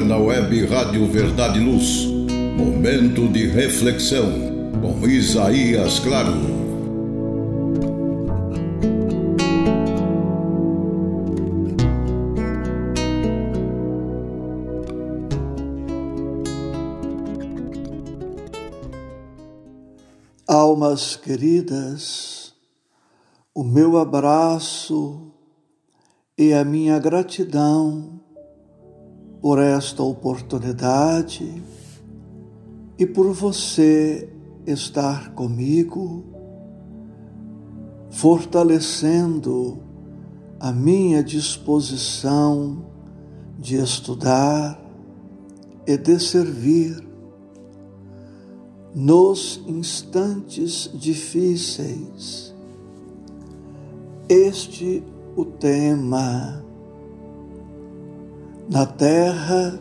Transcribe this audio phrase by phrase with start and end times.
[0.00, 2.06] agora na web Rádio Verdade e Luz.
[2.56, 4.30] Momento de reflexão
[4.80, 6.60] com Isaías Claro.
[20.46, 22.52] Almas queridas,
[23.54, 25.32] o meu abraço
[26.36, 28.20] e a minha gratidão
[29.40, 31.62] por esta oportunidade
[32.98, 34.28] e por você
[34.66, 36.24] estar comigo,
[38.10, 39.78] fortalecendo
[40.58, 42.84] a minha disposição
[43.58, 44.78] de estudar
[45.86, 47.02] e de servir
[48.94, 52.54] nos instantes difíceis.
[54.28, 55.02] Este
[55.34, 56.62] o tema
[58.70, 59.80] na terra,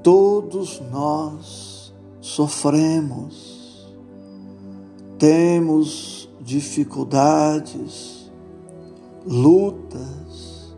[0.00, 3.92] todos nós sofremos,
[5.18, 8.30] temos dificuldades,
[9.26, 10.72] lutas,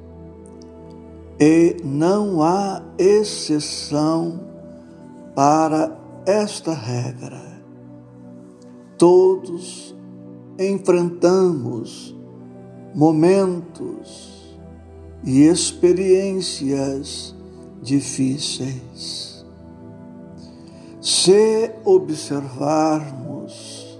[1.38, 4.40] e não há exceção
[5.34, 7.60] para esta regra.
[8.96, 9.94] Todos
[10.58, 12.16] enfrentamos
[12.94, 14.39] momentos
[15.24, 17.34] e experiências
[17.82, 19.44] difíceis.
[21.00, 23.98] Se observarmos,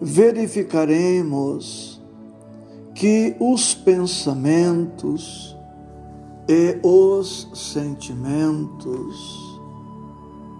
[0.00, 2.00] verificaremos
[2.94, 5.56] que os pensamentos
[6.48, 9.38] e os sentimentos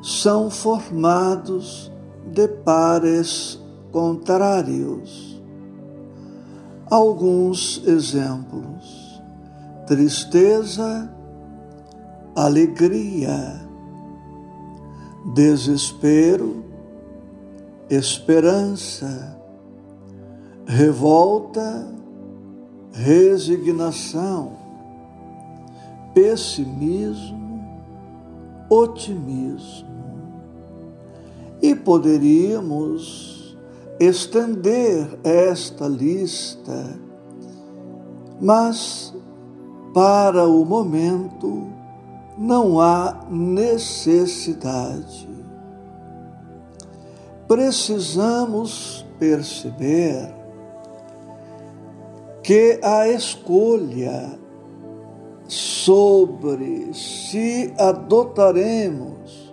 [0.03, 1.91] são formados
[2.33, 3.59] de pares
[3.91, 5.28] contrários.
[6.91, 9.09] Alguns exemplos
[9.89, 11.11] tristeza,
[12.37, 13.59] alegria,
[15.35, 16.63] desespero,
[17.89, 19.41] esperança,
[20.67, 21.89] revolta,
[22.93, 24.53] resignação,
[26.13, 27.65] pessimismo,
[28.69, 29.89] otimismo.
[31.63, 33.38] E poderíamos
[34.01, 36.99] estender esta lista,
[38.41, 39.15] mas
[39.93, 41.67] para o momento,
[42.37, 45.29] não há necessidade.
[47.49, 50.33] Precisamos perceber
[52.43, 54.39] que a escolha
[55.49, 59.53] sobre se adotaremos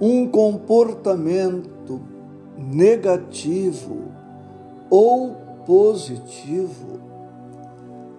[0.00, 1.75] um comportamento
[2.56, 4.04] negativo
[4.88, 5.34] ou
[5.66, 7.00] positivo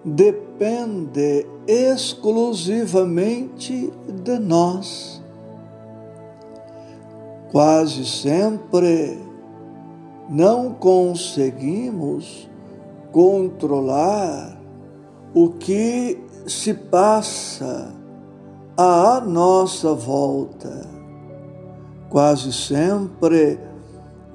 [0.04, 3.92] depende exclusivamente
[4.24, 5.20] de nós.
[7.50, 9.18] Quase sempre
[10.28, 12.46] não conseguimos
[13.10, 14.60] controlar
[15.34, 17.94] o que se passa
[18.76, 20.86] à nossa volta.
[22.08, 23.58] Quase sempre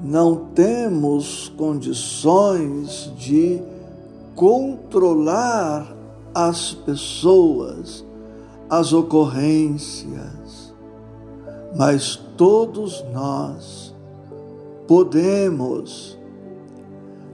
[0.03, 3.62] não temos condições de
[4.36, 5.96] controlar
[6.36, 8.06] as pessoas,
[8.69, 10.74] as ocorrências,
[11.78, 13.96] mas todos nós
[14.86, 16.20] podemos,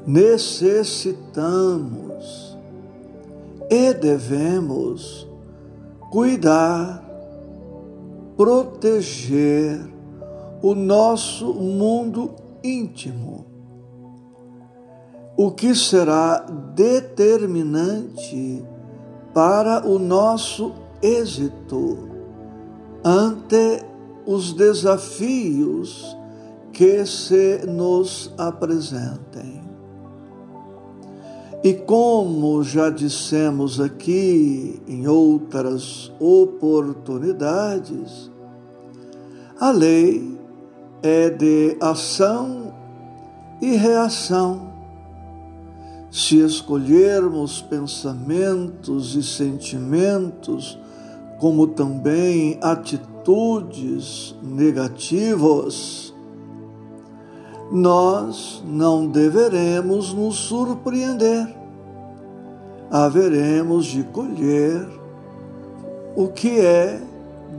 [0.06, 2.56] necessitamos
[3.68, 5.28] e devemos
[6.12, 7.04] cuidar,
[8.38, 9.90] proteger
[10.62, 13.60] o nosso mundo íntimo
[15.42, 18.62] o que será determinante
[19.34, 22.10] para o nosso êxito
[23.06, 23.86] ante
[24.26, 26.14] os desafios
[26.74, 29.62] que se nos apresentem.
[31.64, 38.30] E como já dissemos aqui em outras oportunidades,
[39.58, 40.38] a lei
[41.02, 42.74] é de ação
[43.62, 44.70] e reação
[46.12, 50.78] se escolhermos pensamentos e sentimentos,
[51.38, 56.14] como também atitudes negativas,
[57.72, 61.56] nós não deveremos nos surpreender.
[62.90, 64.88] Haveremos de colher
[66.16, 67.00] o que é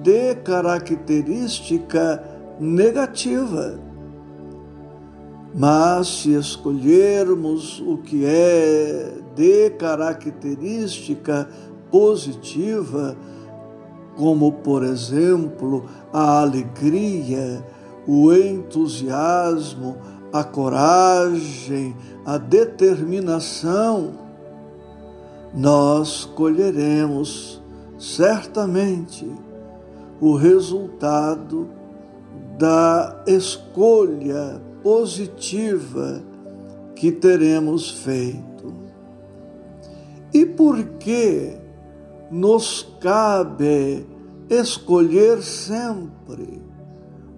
[0.03, 2.21] de característica
[2.61, 3.81] negativa.
[5.53, 11.49] Mas se escolhermos o que é de característica
[11.91, 13.17] positiva,
[14.17, 17.65] como, por exemplo, a alegria,
[18.07, 19.97] o entusiasmo,
[20.33, 24.13] a coragem, a determinação,
[25.53, 27.61] nós colheremos
[27.99, 29.29] certamente
[30.21, 31.80] o resultado
[32.61, 36.23] da escolha positiva
[36.95, 38.75] que teremos feito.
[40.35, 41.57] E por que
[42.31, 44.07] nos cabe
[44.51, 46.61] escolher sempre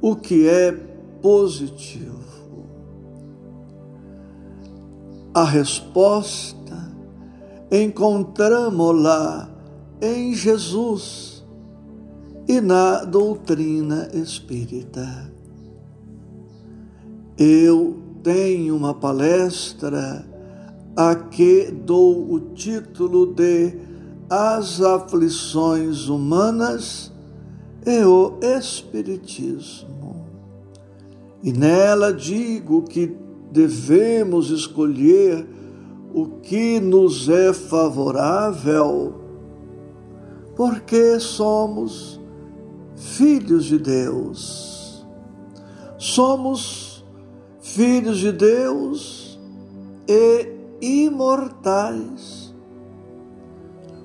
[0.00, 0.72] o que é
[1.22, 2.18] positivo?
[5.32, 6.92] A resposta
[7.70, 9.48] encontramos-la
[10.00, 11.41] em Jesus
[12.52, 15.32] e na doutrina espírita.
[17.38, 20.22] Eu tenho uma palestra
[20.94, 23.74] a que dou o título de
[24.28, 27.10] As Aflições Humanas
[27.86, 30.26] e o Espiritismo.
[31.42, 33.16] E nela digo que
[33.50, 35.46] devemos escolher
[36.12, 39.14] o que nos é favorável,
[40.54, 42.20] porque somos
[43.02, 45.04] filhos de Deus.
[45.98, 47.04] Somos
[47.60, 49.38] filhos de Deus
[50.08, 50.48] e
[50.80, 52.54] imortais.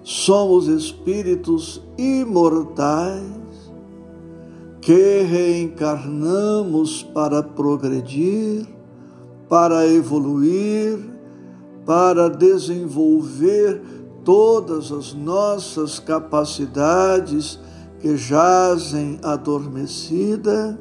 [0.03, 3.71] Somos espíritos imortais
[4.81, 8.65] que reencarnamos para progredir,
[9.49, 10.97] para evoluir,
[11.85, 13.81] para desenvolver
[14.23, 17.59] todas as nossas capacidades
[17.99, 20.77] que jazem adormecida,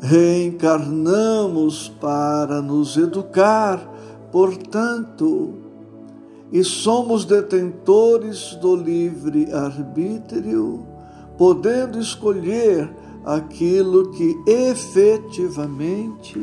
[0.00, 3.78] reencarnamos para nos educar,
[4.32, 5.54] portanto,
[6.52, 10.84] e somos detentores do livre arbítrio,
[11.36, 12.90] podendo escolher
[13.24, 16.40] aquilo que efetivamente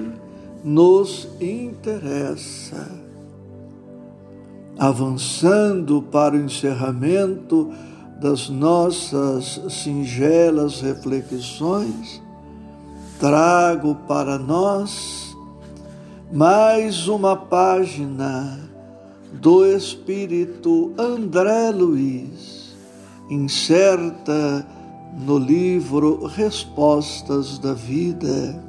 [0.64, 2.88] nos interessa.
[4.78, 7.72] Avançando para o encerramento
[8.20, 12.22] das nossas singelas reflexões,
[13.20, 15.36] trago para nós
[16.32, 18.60] mais uma página
[19.34, 22.76] do Espírito André Luiz,
[23.30, 24.68] incerta
[25.20, 28.64] no livro Respostas da Vida,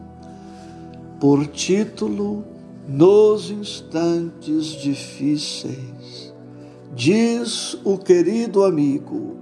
[1.18, 2.44] por título
[2.86, 6.32] Nos Instantes Difíceis.
[6.94, 9.37] Diz o querido amigo,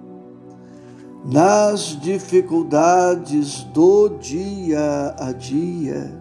[1.26, 6.12] nas dificuldades do dia a dia,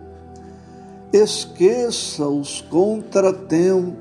[1.13, 3.93] esqueça os contratempos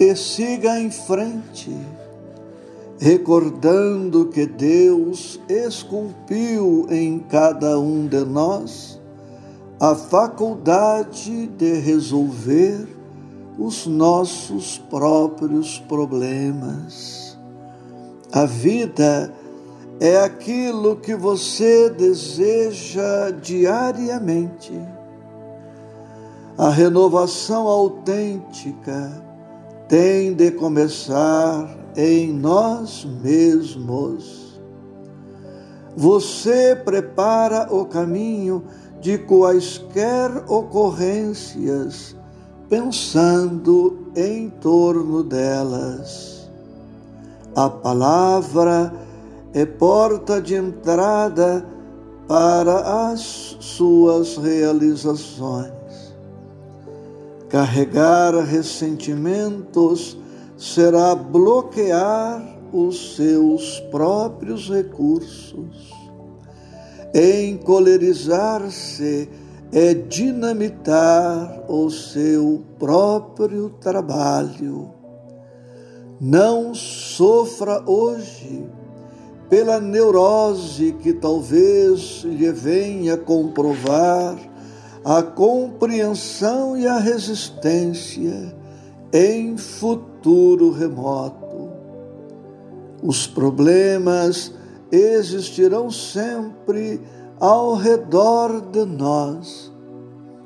[0.00, 1.76] e siga em frente,
[2.98, 8.98] recordando que Deus esculpiu em cada um de nós
[9.78, 12.88] a faculdade de resolver
[13.58, 17.36] os nossos próprios problemas.
[18.32, 19.30] A vida
[20.00, 24.72] é aquilo que você deseja diariamente.
[26.58, 29.10] A renovação autêntica
[29.88, 34.60] tem de começar em nós mesmos.
[35.96, 38.64] Você prepara o caminho
[39.00, 42.16] de quaisquer ocorrências,
[42.68, 46.48] pensando em torno delas.
[47.54, 48.92] A palavra
[49.54, 51.62] é porta de entrada
[52.26, 53.20] para as
[53.60, 55.70] suas realizações.
[57.48, 60.16] Carregar ressentimentos
[60.56, 62.42] será bloquear
[62.72, 65.92] os seus próprios recursos.
[67.14, 69.28] Encolerizar-se
[69.70, 74.90] é dinamitar o seu próprio trabalho.
[76.18, 78.66] Não sofra hoje
[79.52, 84.34] pela neurose que talvez lhe venha comprovar
[85.04, 88.56] a compreensão e a resistência
[89.12, 91.68] em futuro remoto.
[93.02, 94.54] Os problemas
[94.90, 96.98] existirão sempre
[97.38, 99.70] ao redor de nós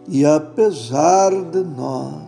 [0.09, 2.27] e apesar de nós.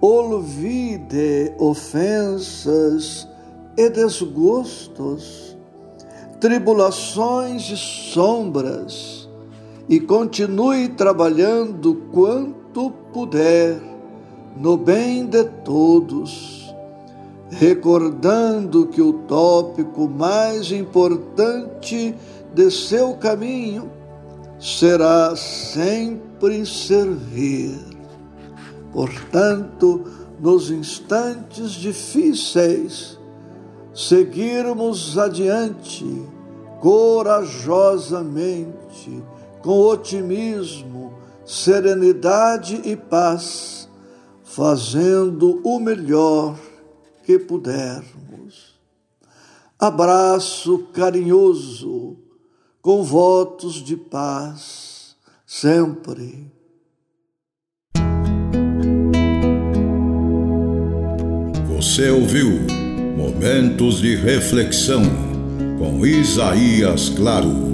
[0.00, 3.28] Olvide ofensas
[3.76, 5.56] e desgostos,
[6.40, 9.28] tribulações e sombras,
[9.88, 13.80] e continue trabalhando quanto puder
[14.56, 16.62] no bem de todos
[17.52, 22.14] recordando que o tópico mais importante
[22.54, 23.90] de seu caminho
[24.58, 27.78] será sempre servir.
[28.90, 30.04] Portanto,
[30.40, 33.18] nos instantes difíceis,
[33.94, 36.06] seguirmos adiante
[36.80, 39.22] corajosamente,
[39.60, 41.12] com otimismo,
[41.44, 43.88] serenidade e paz,
[44.42, 46.58] fazendo o melhor
[47.24, 48.72] que pudermos.
[49.78, 52.16] Abraço carinhoso,
[52.80, 55.14] com votos de paz,
[55.46, 56.50] sempre.
[61.76, 62.81] Você ouviu
[63.22, 65.04] Momentos de Reflexão
[65.78, 67.71] com Isaías Claro.